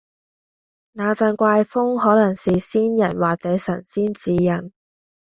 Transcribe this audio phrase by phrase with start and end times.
[0.93, 4.71] 那陣怪風可能是先人或者神仙指引